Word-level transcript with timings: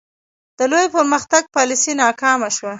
د 0.57 0.59
لوی 0.71 0.87
پرمختګ 0.95 1.43
پالیسي 1.55 1.91
ناکامه 2.01 2.49
شوه. 2.55 2.69